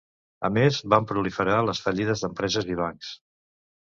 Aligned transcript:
A 0.47 0.49
més, 0.53 0.77
van 0.93 1.05
proliferar 1.11 1.59
les 1.67 1.81
fallides 1.89 2.25
d'empreses 2.27 2.71
i 2.77 2.79
bancs. 2.81 3.13